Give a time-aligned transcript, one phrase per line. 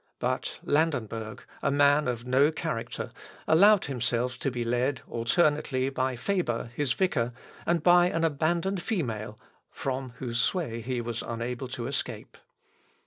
[0.17, 3.11] But Landenberg, a man of no character,
[3.47, 7.33] allowed himself to be led alternately by Faber, his vicar,
[7.67, 9.37] and by an abandoned female,
[9.69, 12.35] from whose sway he was unable to escape.